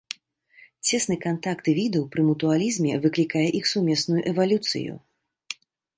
[0.87, 4.93] Цесны кантакт відаў пры мутуалізме выклікае іх сумесную эвалюцыю.